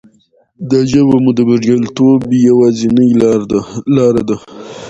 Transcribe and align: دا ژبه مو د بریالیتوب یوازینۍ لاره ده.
دا 0.69 0.79
ژبه 0.91 1.15
مو 1.23 1.31
د 1.37 1.39
بریالیتوب 1.49 2.21
یوازینۍ 2.47 3.09
لاره 3.99 4.21
ده. 4.29 4.35